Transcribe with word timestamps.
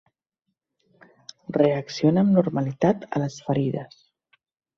Reacciona 1.57 2.23
amb 2.25 2.33
normalitat 2.39 3.07
a 3.19 3.23
les 3.25 3.37
ferides. 3.51 4.03